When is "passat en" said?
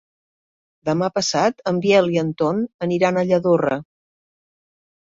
1.17-1.83